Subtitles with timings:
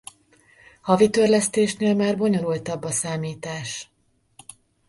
[0.81, 3.89] Havi törlesztésnél már bonyolultabb a számítás.